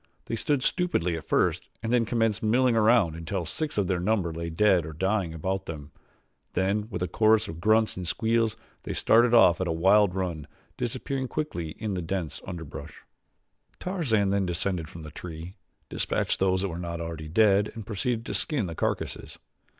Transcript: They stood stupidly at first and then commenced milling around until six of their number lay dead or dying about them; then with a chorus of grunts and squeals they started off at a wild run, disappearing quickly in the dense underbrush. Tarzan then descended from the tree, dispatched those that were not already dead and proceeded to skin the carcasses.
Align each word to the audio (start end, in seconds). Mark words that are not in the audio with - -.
They 0.25 0.35
stood 0.35 0.63
stupidly 0.63 1.15
at 1.15 1.25
first 1.25 1.69
and 1.83 1.91
then 1.91 2.05
commenced 2.05 2.41
milling 2.41 2.75
around 2.75 3.15
until 3.15 3.45
six 3.45 3.77
of 3.77 3.85
their 3.85 3.99
number 3.99 4.33
lay 4.33 4.49
dead 4.49 4.83
or 4.83 4.93
dying 4.93 5.31
about 5.31 5.67
them; 5.67 5.91
then 6.53 6.87
with 6.89 7.03
a 7.03 7.07
chorus 7.07 7.47
of 7.47 7.61
grunts 7.61 7.95
and 7.97 8.07
squeals 8.07 8.57
they 8.81 8.93
started 8.93 9.35
off 9.35 9.61
at 9.61 9.67
a 9.67 9.71
wild 9.71 10.15
run, 10.15 10.47
disappearing 10.75 11.27
quickly 11.27 11.75
in 11.77 11.93
the 11.93 12.01
dense 12.01 12.41
underbrush. 12.47 13.03
Tarzan 13.79 14.31
then 14.31 14.47
descended 14.47 14.89
from 14.89 15.03
the 15.03 15.11
tree, 15.11 15.53
dispatched 15.87 16.39
those 16.39 16.63
that 16.63 16.69
were 16.69 16.79
not 16.79 16.99
already 16.99 17.27
dead 17.27 17.71
and 17.75 17.85
proceeded 17.85 18.25
to 18.25 18.33
skin 18.33 18.65
the 18.65 18.73
carcasses. 18.73 19.37